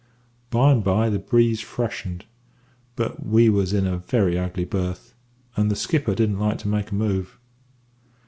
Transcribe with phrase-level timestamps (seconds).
[0.49, 2.25] "By and by the breeze freshened;
[2.95, 5.13] but we was in a very ugly berth,
[5.55, 7.37] and the skipper didn't like to make a move.